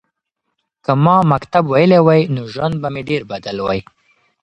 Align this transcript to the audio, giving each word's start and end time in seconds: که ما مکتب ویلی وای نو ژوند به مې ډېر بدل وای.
که 0.83 0.91
ما 1.03 1.15
مکتب 1.31 1.63
ویلی 1.73 1.99
وای 2.07 2.21
نو 2.35 2.43
ژوند 2.53 2.75
به 2.81 2.87
مې 2.93 3.01
ډېر 3.09 3.21
بدل 3.31 3.57
وای. 3.61 3.79